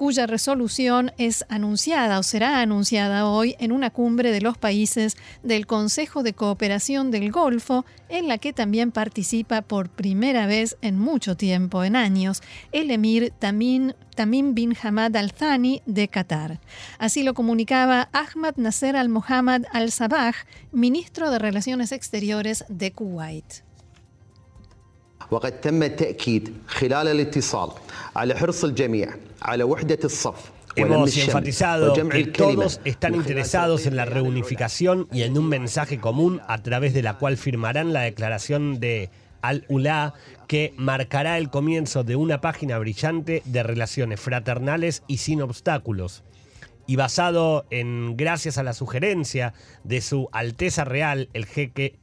cuya 0.00 0.26
resolución 0.26 1.12
es 1.18 1.44
anunciada 1.50 2.18
o 2.18 2.22
será 2.22 2.62
anunciada 2.62 3.26
hoy 3.26 3.54
en 3.58 3.70
una 3.70 3.90
cumbre 3.90 4.32
de 4.32 4.40
los 4.40 4.56
países 4.56 5.18
del 5.42 5.66
Consejo 5.66 6.22
de 6.22 6.32
Cooperación 6.32 7.10
del 7.10 7.30
Golfo, 7.30 7.84
en 8.08 8.26
la 8.26 8.38
que 8.38 8.54
también 8.54 8.92
participa 8.92 9.60
por 9.60 9.90
primera 9.90 10.46
vez 10.46 10.78
en 10.80 10.98
mucho 10.98 11.36
tiempo, 11.36 11.84
en 11.84 11.96
años, 11.96 12.40
el 12.72 12.90
emir 12.90 13.34
Tamim, 13.38 13.92
Tamim 14.16 14.54
bin 14.54 14.74
Hamad 14.82 15.14
Al 15.16 15.34
Thani 15.34 15.82
de 15.84 16.08
Qatar. 16.08 16.60
Así 16.98 17.22
lo 17.22 17.34
comunicaba 17.34 18.08
Ahmad 18.14 18.54
Nasser 18.56 18.96
Al 18.96 19.10
Mohammad 19.10 19.64
Al 19.70 19.92
Sabah, 19.92 20.32
ministro 20.72 21.30
de 21.30 21.38
Relaciones 21.38 21.92
Exteriores 21.92 22.64
de 22.70 22.90
Kuwait. 22.92 23.69
وقد 25.31 25.61
تم 25.61 25.83
التأكيد 25.83 26.53
خلال 26.67 27.07
الاتصال 27.07 27.69
على 28.15 28.35
حرص 28.35 28.63
الجميع 28.63 29.15
على 29.41 29.63
وحدة 29.63 29.99
الصف 30.03 30.51
ولم 30.77 31.05
Hemos 31.05 31.07
الشمل 31.07 31.31
enfatizado 31.31 31.91
وجمع 31.91 32.11
que 32.11 32.17
الكلمة 32.17 32.67
todos 32.67 32.79
están 32.85 33.11
من 33.11 33.23
خلال 33.23 33.45
interesados 33.45 33.85
en 33.87 33.95
la 33.95 34.05
توقيع 34.05 34.07
العلماء. 34.07 34.13
reunificación 34.13 35.07
y 35.11 35.23
en 35.23 35.37
un 35.37 35.47
mensaje 35.47 35.99
común 35.99 36.41
a 36.47 36.61
través 36.61 36.93
de 36.93 37.01
la 37.01 37.17
cual 37.17 37.37
firmarán 37.37 37.93
la 37.93 38.01
declaración 38.01 38.79
de 38.79 39.09
Al-Ula 39.41 40.13
que 40.47 40.73
marcará 40.77 41.37
el 41.37 41.49
comienzo 41.49 42.03
de 42.03 42.15
una 42.15 42.41
página 42.41 42.77
brillante 42.77 43.41
de 43.45 43.63
relaciones 43.63 44.19
fraternales 44.19 45.03
y 45.07 45.17
sin 45.17 45.41
obstáculos. 45.41 46.23
Y 46.87 46.97
basado 46.97 47.65
en, 47.69 48.15
gracias 48.17 48.57
a 48.57 48.63
la 48.63 48.73
sugerencia 48.73 49.53
de 49.83 50.01
su 50.01 50.29
Alteza 50.31 50.83
Real, 50.83 51.29
el 51.33 51.45
jeque 51.45 51.95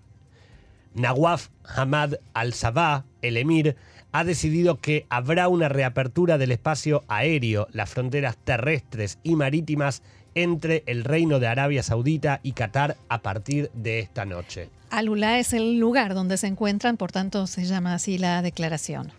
Nawaf 0.98 1.50
Hamad 1.64 2.16
Al-Sabah, 2.34 3.06
el 3.22 3.38
emir, 3.38 3.76
ha 4.12 4.24
decidido 4.24 4.80
que 4.80 5.06
habrá 5.10 5.48
una 5.48 5.70
reapertura 5.70 6.40
del 6.40 6.52
espacio 6.52 7.04
aéreo, 7.08 7.68
las 7.72 7.92
fronteras 7.92 8.36
terrestres 8.38 9.20
y 9.22 9.36
marítimas 9.36 10.02
entre 10.34 10.84
el 10.88 11.04
Reino 11.04 11.40
de 11.40 11.48
Arabia 11.48 11.84
Saudita 11.84 12.40
y 12.42 12.54
Qatar 12.54 12.98
a 13.10 13.22
partir 13.22 13.70
de 13.74 14.00
esta 14.00 14.26
noche. 14.26 14.70
Alula 14.90 15.38
es 15.38 15.54
el 15.54 15.78
lugar 15.78 16.16
donde 16.16 16.38
se 16.38 16.48
encuentran, 16.48 16.98
por 16.98 17.12
tanto 17.12 17.46
se 17.46 17.66
llama 17.66 17.94
así 17.94 18.18
la 18.18 18.42
declaración. 18.42 19.12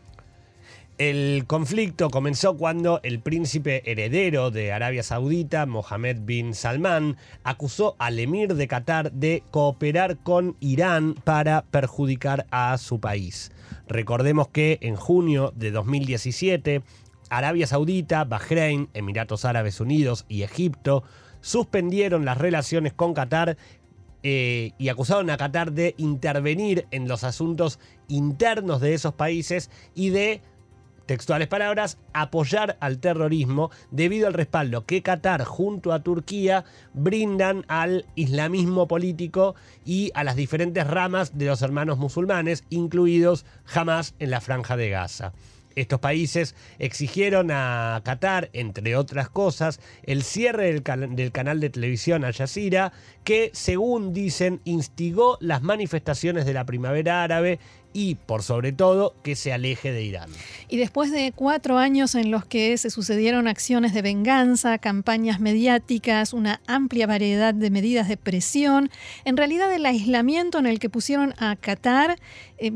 El 0.98 1.44
conflicto 1.46 2.10
comenzó 2.10 2.56
cuando 2.56 2.98
el 3.04 3.20
príncipe 3.20 3.88
heredero 3.88 4.50
de 4.50 4.72
Arabia 4.72 5.04
Saudita, 5.04 5.64
Mohammed 5.64 6.22
bin 6.22 6.54
Salman, 6.54 7.16
acusó 7.44 7.94
al 8.00 8.18
emir 8.18 8.56
de 8.56 8.66
Qatar 8.66 9.12
de 9.12 9.44
cooperar 9.52 10.18
con 10.18 10.56
Irán 10.58 11.14
para 11.22 11.62
perjudicar 11.62 12.48
a 12.50 12.76
su 12.78 12.98
país. 12.98 13.52
Recordemos 13.86 14.48
que 14.48 14.78
en 14.80 14.96
junio 14.96 15.52
de 15.54 15.70
2017, 15.70 16.82
Arabia 17.30 17.68
Saudita, 17.68 18.24
Bahrein, 18.24 18.88
Emiratos 18.92 19.44
Árabes 19.44 19.80
Unidos 19.80 20.24
y 20.28 20.42
Egipto 20.42 21.04
suspendieron 21.40 22.24
las 22.24 22.38
relaciones 22.38 22.92
con 22.92 23.14
Qatar 23.14 23.56
eh, 24.24 24.72
y 24.78 24.88
acusaron 24.88 25.30
a 25.30 25.36
Qatar 25.36 25.70
de 25.70 25.94
intervenir 25.96 26.88
en 26.90 27.06
los 27.06 27.22
asuntos 27.22 27.78
internos 28.08 28.80
de 28.80 28.94
esos 28.94 29.14
países 29.14 29.70
y 29.94 30.10
de 30.10 30.42
textuales 31.08 31.48
palabras, 31.48 31.98
apoyar 32.12 32.76
al 32.80 32.98
terrorismo 32.98 33.70
debido 33.90 34.28
al 34.28 34.34
respaldo 34.34 34.84
que 34.84 35.02
Qatar 35.02 35.42
junto 35.42 35.92
a 35.92 36.02
Turquía 36.02 36.64
brindan 36.92 37.64
al 37.66 38.04
islamismo 38.14 38.86
político 38.86 39.56
y 39.86 40.12
a 40.14 40.22
las 40.22 40.36
diferentes 40.36 40.86
ramas 40.86 41.36
de 41.36 41.46
los 41.46 41.62
hermanos 41.62 41.98
musulmanes, 41.98 42.62
incluidos 42.68 43.46
Hamas 43.74 44.14
en 44.18 44.30
la 44.30 44.42
franja 44.42 44.76
de 44.76 44.90
Gaza. 44.90 45.32
Estos 45.76 46.00
países 46.00 46.56
exigieron 46.80 47.50
a 47.52 48.02
Qatar, 48.04 48.50
entre 48.52 48.96
otras 48.96 49.28
cosas, 49.28 49.80
el 50.02 50.24
cierre 50.24 50.72
del, 50.72 51.14
del, 51.14 51.30
canal 51.30 51.60
de 51.60 51.70
televisión 51.70 52.24
Al 52.24 52.34
Jazeera, 52.34 52.92
que, 53.22 53.50
según 53.54 54.12
dicen, 54.12 54.60
instigó 54.64 55.38
las 55.40 55.62
manifestaciones 55.62 56.46
de 56.46 56.54
la 56.54 56.66
primavera 56.66 57.22
árabe 57.22 57.60
y, 57.92 58.16
por 58.16 58.42
sobre 58.42 58.72
todo, 58.72 59.14
que 59.22 59.36
se 59.36 59.52
aleje 59.52 59.92
de 59.92 60.02
Irán. 60.02 60.30
Y 60.68 60.76
después 60.76 61.10
de 61.10 61.32
cuatro 61.34 61.78
años 61.78 62.14
en 62.14 62.30
los 62.30 62.44
que 62.44 62.76
se 62.78 62.90
sucedieron 62.90 63.48
acciones 63.48 63.94
de 63.94 64.02
venganza, 64.02 64.78
campañas 64.78 65.40
mediáticas, 65.40 66.32
una 66.32 66.60
amplia 66.66 67.06
variedad 67.06 67.54
de 67.54 67.70
medidas 67.70 68.08
de 68.08 68.16
presión, 68.16 68.90
en 69.24 69.36
realidad 69.36 69.72
el 69.72 69.86
aislamiento 69.86 70.58
en 70.58 70.66
el 70.66 70.78
que 70.78 70.90
pusieron 70.90 71.34
a 71.38 71.56
Qatar 71.56 72.18
eh, 72.58 72.72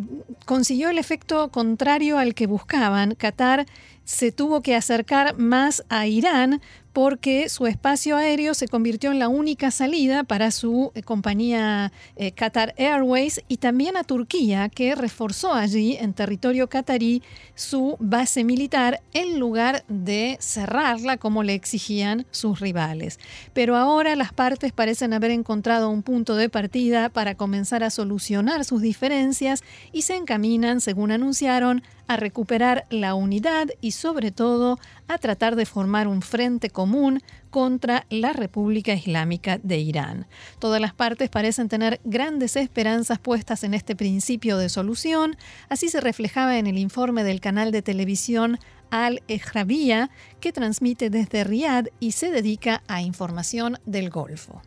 consiguió 0.47 0.91
el 0.91 0.99
efecto 0.99 1.51
contrario 1.51 2.19
al 2.19 2.35
que 2.35 2.47
buscaban. 2.47 3.15
Qatar 3.15 3.67
se 4.05 4.33
tuvo 4.33 4.63
que 4.63 4.75
acercar 4.75 5.39
más 5.39 5.85
a 5.89 6.07
Irán 6.07 6.61
porque 6.93 7.49
su 7.49 7.67
espacio 7.67 8.17
aéreo 8.17 8.55
se 8.55 8.69
convirtió 8.69 9.11
en 9.11 9.19
la 9.19 9.29
única 9.29 9.71
salida 9.71 10.25
para 10.25 10.51
su 10.51 10.93
eh, 10.95 11.03
compañía 11.03 11.93
eh, 12.17 12.33
Qatar 12.33 12.75
Airways 12.77 13.43
y 13.49 13.57
también 13.57 13.97
a 13.97 14.05
Turquía, 14.05 14.69
que 14.69 14.95
reforzó 14.95 15.55
allí 15.55 15.97
en 15.97 16.13
territorio 16.13 16.69
qatarí 16.69 17.23
su 17.55 17.97
base 17.99 18.45
militar 18.45 19.01
en 19.13 19.39
lugar 19.39 19.85
de 19.89 20.37
cerrarla 20.41 21.17
como 21.17 21.43
le 21.43 21.55
exigían 21.55 22.27
sus 22.31 22.61
rivales. 22.61 23.19
Pero 23.53 23.77
ahora 23.77 24.17
las 24.17 24.33
partes 24.33 24.73
parecen 24.73 25.13
haber 25.13 25.31
encontrado 25.31 25.89
un 25.91 26.03
punto 26.03 26.37
de 26.37 26.49
partida 26.49 27.09
para 27.09 27.35
comenzar 27.35 27.83
a 27.83 27.91
solucionar 27.91 28.65
sus 28.65 28.83
diferencias 28.83 29.63
y 29.93 30.03
se 30.03 30.17
encaminan, 30.17 30.81
según 30.81 31.13
anunciaron, 31.13 31.83
a 32.09 32.17
recuperar 32.17 32.87
la 32.91 33.15
unidad 33.15 33.69
y 33.81 33.93
sobre 33.93 34.33
todo 34.33 34.79
a 35.09 35.19
tratar 35.19 35.57
de 35.57 35.67
formar 35.67 36.09
un 36.09 36.23
frente 36.23 36.71
común 36.71 37.21
contra 37.51 38.07
la 38.11 38.33
República 38.33 38.95
Islámica 38.95 39.59
de 39.63 39.79
Irán. 39.79 40.27
Todas 40.59 40.81
las 40.81 40.95
partes 40.95 41.29
parecen 41.29 41.69
tener 41.69 42.01
grandes 42.05 42.57
esperanzas 42.57 43.19
puestas 43.19 43.65
en 43.65 43.75
este 43.75 43.95
principio 43.95 44.57
de 44.57 44.69
solución, 44.69 45.37
así 45.69 45.89
se 45.89 46.01
reflejaba 46.01 46.59
en 46.59 46.67
el 46.67 46.79
informe 46.79 47.25
del 47.25 47.41
canal 47.41 47.73
de 47.73 47.83
televisión 47.83 48.59
Al 48.91 49.23
Ejrabía, 49.29 50.11
que 50.41 50.53
transmite 50.53 51.11
desde 51.11 51.45
Riad 51.45 51.87
y 52.01 52.13
se 52.13 52.31
dedica 52.31 52.83
a 52.89 53.03
información 53.03 53.79
del 53.85 54.11
Golfo. 54.11 54.63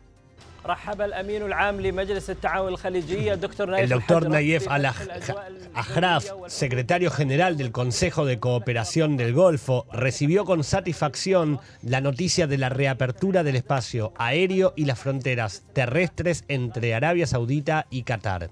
El 3.78 3.88
doctor 3.88 4.28
Nayef 4.28 4.66
Al-Ahraf, 4.68 6.26
secretario 6.48 7.10
general 7.10 7.56
del 7.56 7.72
Consejo 7.72 8.24
de 8.24 8.38
Cooperación 8.38 9.16
del 9.16 9.32
Golfo, 9.32 9.86
recibió 9.92 10.44
con 10.44 10.64
satisfacción 10.64 11.60
la 11.82 12.00
noticia 12.00 12.46
de 12.46 12.58
la 12.58 12.68
reapertura 12.68 13.42
del 13.42 13.56
espacio 13.56 14.12
aéreo 14.16 14.72
y 14.76 14.84
las 14.84 14.98
fronteras 14.98 15.62
terrestres 15.72 16.44
entre 16.48 16.94
Arabia 16.94 17.26
Saudita 17.26 17.86
y 17.90 18.02
Qatar. 18.02 18.50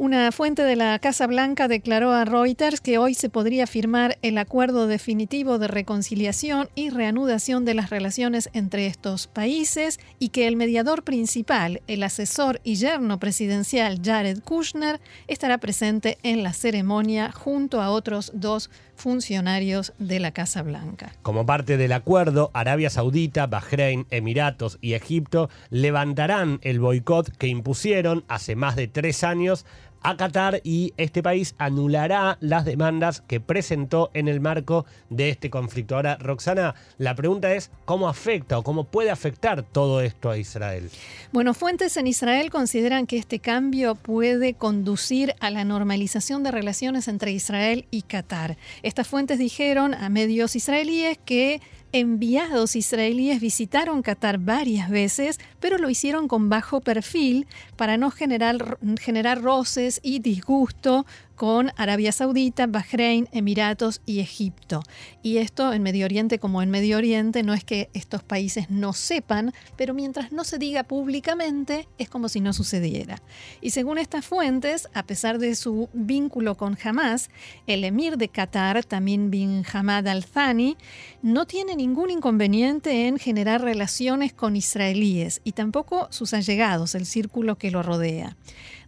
Una 0.00 0.30
fuente 0.30 0.62
de 0.62 0.76
la 0.76 0.96
Casa 1.00 1.26
Blanca 1.26 1.66
declaró 1.66 2.12
a 2.12 2.24
Reuters 2.24 2.80
que 2.80 2.98
hoy 2.98 3.14
se 3.14 3.28
podría 3.28 3.66
firmar 3.66 4.16
el 4.22 4.38
acuerdo 4.38 4.86
definitivo 4.86 5.58
de 5.58 5.66
reconciliación 5.66 6.68
y 6.76 6.90
reanudación 6.90 7.64
de 7.64 7.74
las 7.74 7.90
relaciones 7.90 8.48
entre 8.52 8.86
estos 8.86 9.26
países 9.26 9.98
y 10.20 10.28
que 10.28 10.46
el 10.46 10.54
mediador 10.54 11.02
principal, 11.02 11.82
el 11.88 12.04
asesor 12.04 12.60
y 12.62 12.76
yerno 12.76 13.18
presidencial 13.18 14.00
Jared 14.00 14.38
Kushner, 14.44 15.00
estará 15.26 15.58
presente 15.58 16.18
en 16.22 16.44
la 16.44 16.52
ceremonia 16.52 17.32
junto 17.32 17.82
a 17.82 17.90
otros 17.90 18.30
dos 18.32 18.70
funcionarios 18.94 19.94
de 19.98 20.20
la 20.20 20.32
Casa 20.32 20.62
Blanca. 20.62 21.12
Como 21.22 21.44
parte 21.44 21.76
del 21.76 21.92
acuerdo, 21.92 22.50
Arabia 22.54 22.90
Saudita, 22.90 23.48
Bahrein, 23.48 24.06
Emiratos 24.10 24.78
y 24.80 24.92
Egipto 24.94 25.50
levantarán 25.70 26.60
el 26.62 26.78
boicot 26.78 27.36
que 27.36 27.48
impusieron 27.48 28.24
hace 28.28 28.54
más 28.54 28.76
de 28.76 28.86
tres 28.86 29.24
años 29.24 29.66
a 30.02 30.16
Qatar 30.16 30.60
y 30.64 30.92
este 30.96 31.22
país 31.22 31.54
anulará 31.58 32.38
las 32.40 32.64
demandas 32.64 33.22
que 33.22 33.40
presentó 33.40 34.10
en 34.14 34.28
el 34.28 34.40
marco 34.40 34.86
de 35.10 35.30
este 35.30 35.50
conflicto. 35.50 35.96
Ahora, 35.96 36.16
Roxana, 36.16 36.74
la 36.98 37.14
pregunta 37.14 37.52
es 37.54 37.70
cómo 37.84 38.08
afecta 38.08 38.58
o 38.58 38.62
cómo 38.62 38.84
puede 38.84 39.10
afectar 39.10 39.62
todo 39.62 40.00
esto 40.00 40.30
a 40.30 40.38
Israel. 40.38 40.90
Bueno, 41.32 41.54
fuentes 41.54 41.96
en 41.96 42.06
Israel 42.06 42.50
consideran 42.50 43.06
que 43.06 43.18
este 43.18 43.38
cambio 43.38 43.94
puede 43.94 44.54
conducir 44.54 45.34
a 45.40 45.50
la 45.50 45.64
normalización 45.64 46.42
de 46.42 46.50
relaciones 46.50 47.08
entre 47.08 47.32
Israel 47.32 47.86
y 47.90 48.02
Qatar. 48.02 48.56
Estas 48.82 49.08
fuentes 49.08 49.38
dijeron 49.38 49.94
a 49.94 50.08
medios 50.08 50.56
israelíes 50.56 51.18
que 51.24 51.60
enviados 51.92 52.76
israelíes 52.76 53.40
visitaron 53.40 54.02
Qatar 54.02 54.38
varias 54.38 54.90
veces, 54.90 55.38
pero 55.60 55.78
lo 55.78 55.88
hicieron 55.90 56.28
con 56.28 56.48
bajo 56.48 56.80
perfil 56.80 57.46
para 57.76 57.96
no 57.96 58.10
generar, 58.10 58.78
generar 59.00 59.42
roces 59.42 60.00
y 60.02 60.18
disgusto 60.20 61.06
con 61.38 61.70
Arabia 61.76 62.10
Saudita, 62.10 62.66
Bahrein, 62.66 63.28
Emiratos 63.30 64.02
y 64.04 64.18
Egipto. 64.18 64.82
Y 65.22 65.36
esto 65.36 65.72
en 65.72 65.84
Medio 65.84 66.04
Oriente 66.04 66.40
como 66.40 66.62
en 66.62 66.70
Medio 66.70 66.96
Oriente 66.98 67.44
no 67.44 67.54
es 67.54 67.62
que 67.62 67.90
estos 67.94 68.24
países 68.24 68.70
no 68.70 68.92
sepan, 68.92 69.54
pero 69.76 69.94
mientras 69.94 70.32
no 70.32 70.42
se 70.42 70.58
diga 70.58 70.82
públicamente 70.82 71.88
es 71.96 72.10
como 72.10 72.28
si 72.28 72.40
no 72.40 72.52
sucediera. 72.52 73.22
Y 73.60 73.70
según 73.70 73.98
estas 73.98 74.26
fuentes, 74.26 74.88
a 74.94 75.04
pesar 75.04 75.38
de 75.38 75.54
su 75.54 75.88
vínculo 75.92 76.56
con 76.56 76.76
Hamas, 76.82 77.30
el 77.68 77.84
emir 77.84 78.18
de 78.18 78.28
Qatar, 78.28 78.84
también 78.84 79.30
bin 79.30 79.64
Hamad 79.72 80.08
al-Thani, 80.08 80.76
no 81.22 81.46
tiene 81.46 81.76
ningún 81.76 82.10
inconveniente 82.10 83.06
en 83.06 83.16
generar 83.16 83.62
relaciones 83.62 84.32
con 84.32 84.56
israelíes 84.56 85.40
y 85.44 85.52
tampoco 85.52 86.08
sus 86.10 86.34
allegados, 86.34 86.96
el 86.96 87.06
círculo 87.06 87.58
que 87.58 87.70
lo 87.70 87.84
rodea 87.84 88.36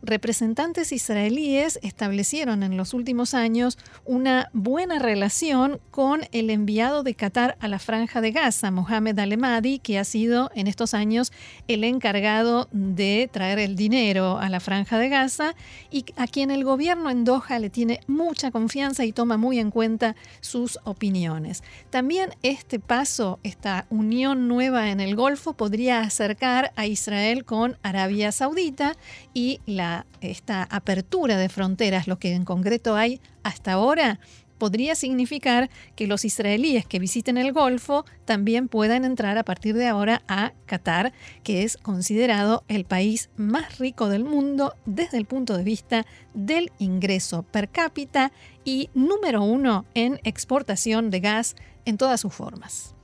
representantes 0.03 0.93
israelíes 0.93 1.79
establecieron 1.83 2.63
en 2.63 2.77
los 2.77 2.95
últimos 2.95 3.35
años 3.35 3.79
una 4.05 4.49
buena 4.53 4.99
relación 4.99 5.81
con 5.91 6.23
el 6.33 6.51
enviado 6.51 7.03
de 7.03 7.15
Qatar 7.15 7.57
a 7.61 7.69
la 7.69 7.79
franja 7.79 8.21
de 8.21 8.33
Gaza, 8.33 8.71
Mohamed 8.71 9.19
Alemadi, 9.19 9.79
que 9.79 9.99
ha 9.99 10.05
sido 10.05 10.51
en 10.55 10.67
estos 10.67 10.95
años 10.95 11.33
el 11.69 11.85
encargado 11.85 12.69
de 12.73 13.29
traer 13.33 13.59
el 13.59 13.77
dinero 13.77 14.39
a 14.39 14.49
la 14.49 14.61
franja 14.61 14.99
de 14.99 15.09
Gaza 15.09 15.55
y 15.91 16.05
a 16.17 16.27
quien 16.27 16.51
el 16.51 16.65
gobierno 16.65 17.11
en 17.11 17.25
Doha 17.25 17.59
le 17.59 17.71
tiene 17.71 18.01
mucha 18.07 18.51
confianza 18.51 19.05
y 19.05 19.13
toma 19.13 19.37
muy 19.37 19.59
en 19.59 19.71
cuenta 19.71 20.17
sus 20.41 20.79
opiniones. 20.85 21.63
También 21.91 22.31
este 22.43 22.79
paso, 22.79 23.39
esta 23.43 23.87
unión 23.91 24.49
nueva 24.49 24.91
en 24.91 25.01
el 25.01 25.17
Golfo 25.17 25.53
podría 25.55 26.01
acercar 26.01 26.73
a 26.77 26.87
Israel 26.87 27.45
con 27.45 27.77
Arabia 27.83 28.33
Saudita 28.33 28.97
y 29.35 29.61
la 29.67 29.90
esta 30.21 30.65
apertura 30.65 31.37
de 31.37 31.49
fronteras, 31.49 32.07
lo 32.07 32.19
que 32.19 32.35
en 32.35 32.45
concreto 32.45 32.97
hay 32.97 33.21
hasta 33.43 33.73
ahora, 33.73 34.21
podría 34.61 34.95
significar 34.95 35.71
que 35.97 36.07
los 36.07 36.25
israelíes 36.25 36.87
que 36.87 36.99
visiten 36.99 37.39
el 37.39 37.53
Golfo 37.53 38.05
también 38.27 38.69
puedan 38.69 39.05
entrar 39.05 39.39
a 39.39 39.43
partir 39.43 39.75
de 39.75 39.89
ahora 39.89 40.23
a 40.29 40.53
Qatar, 40.67 41.13
que 41.43 41.65
es 41.65 41.79
considerado 41.79 42.63
el 42.69 42.85
país 42.85 43.31
más 43.37 43.79
rico 43.79 44.11
del 44.11 44.23
mundo 44.23 44.75
desde 44.85 45.17
el 45.17 45.25
punto 45.25 45.57
de 45.57 45.65
vista 45.65 46.07
del 46.35 46.71
ingreso 46.79 47.43
per 47.43 47.71
cápita 47.71 48.33
y 48.65 48.91
número 48.95 49.43
uno 49.43 49.87
en 49.95 50.21
exportación 50.25 51.11
de 51.11 51.21
gas 51.21 51.57
en 51.87 51.97
todas 51.97 52.21
sus 52.21 52.35
formas. 52.35 52.95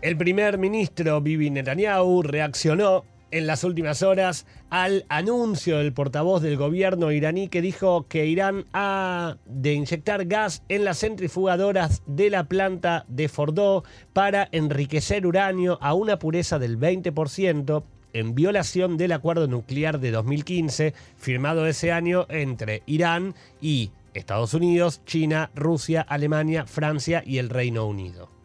El 0.00 0.16
primer 0.16 0.56
ministro 0.56 1.20
Bibi 1.20 1.50
Netanyahu 1.50 2.22
reaccionó 2.22 3.04
en 3.36 3.46
las 3.46 3.64
últimas 3.64 4.02
horas 4.02 4.46
al 4.70 5.04
anuncio 5.08 5.78
del 5.78 5.92
portavoz 5.92 6.42
del 6.42 6.56
gobierno 6.56 7.12
iraní 7.12 7.48
que 7.48 7.60
dijo 7.60 8.06
que 8.08 8.26
Irán 8.26 8.64
ha 8.72 9.36
de 9.44 9.74
inyectar 9.74 10.24
gas 10.24 10.62
en 10.68 10.84
las 10.84 11.00
centrifugadoras 11.00 12.02
de 12.06 12.30
la 12.30 12.44
planta 12.44 13.04
de 13.08 13.28
Fordow 13.28 13.82
para 14.12 14.48
enriquecer 14.52 15.26
uranio 15.26 15.78
a 15.82 15.92
una 15.92 16.18
pureza 16.18 16.58
del 16.58 16.78
20% 16.78 17.84
en 18.14 18.34
violación 18.34 18.96
del 18.96 19.12
acuerdo 19.12 19.46
nuclear 19.46 20.00
de 20.00 20.10
2015 20.12 20.94
firmado 21.18 21.66
ese 21.66 21.92
año 21.92 22.26
entre 22.30 22.82
Irán 22.86 23.34
y 23.60 23.90
Estados 24.14 24.54
Unidos, 24.54 25.02
China, 25.04 25.50
Rusia, 25.54 26.00
Alemania, 26.00 26.64
Francia 26.66 27.22
y 27.26 27.36
el 27.36 27.50
Reino 27.50 27.86
Unido. 27.86 28.35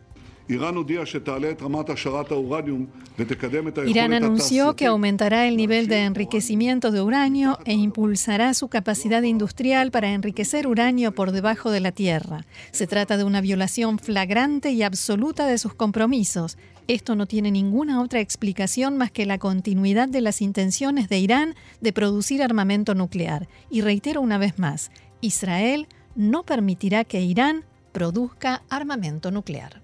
Irán 3.88 4.14
anunció 4.14 4.76
que 4.76 4.86
aumentará 4.86 5.48
el 5.48 5.58
nivel 5.58 5.88
de 5.88 6.04
enriquecimiento 6.04 6.92
de 6.92 7.02
uranio 7.02 7.58
e 7.66 7.74
impulsará 7.74 8.54
su 8.54 8.68
capacidad 8.68 9.22
industrial 9.24 9.92
para 9.92 10.12
enriquecer 10.12 10.68
uranio 10.68 11.14
por 11.14 11.32
debajo 11.32 11.72
de 11.72 11.80
la 11.80 11.92
tierra. 11.92 12.46
Se 12.72 12.88
trata 12.88 13.18
de 13.18 13.24
una 13.24 13.42
violación 13.42 14.00
flagrante 14.00 14.72
y 14.72 14.84
absoluta 14.84 15.46
de 15.48 15.58
sus 15.58 15.74
compromisos. 15.74 16.58
Esto 16.88 17.16
no 17.16 17.26
tiene 17.28 17.52
ninguna 17.52 18.02
otra 18.02 18.20
explicación 18.20 18.98
más 18.98 19.12
que 19.12 19.26
la 19.26 19.38
continuidad 19.38 20.10
de 20.10 20.22
las 20.22 20.42
intenciones 20.42 21.08
de 21.10 21.20
Irán 21.20 21.56
de 21.80 21.94
producir 21.94 22.44
armamento 22.44 22.96
nuclear. 22.96 23.48
Y 23.70 23.82
reitero 23.82 24.22
una 24.22 24.38
vez 24.38 24.60
más, 24.60 24.92
Israel 25.22 25.88
no 26.16 26.44
permitirá 26.44 27.04
que 27.04 27.22
Irán 27.22 27.64
produzca 27.92 28.64
armamento 28.70 29.32
nuclear. 29.32 29.82